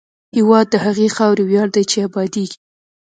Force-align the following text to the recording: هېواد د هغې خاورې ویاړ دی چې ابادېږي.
هېواد 0.37 0.65
د 0.71 0.75
هغې 0.85 1.07
خاورې 1.15 1.43
ویاړ 1.45 1.67
دی 1.75 1.83
چې 1.91 1.97
ابادېږي. 2.07 2.57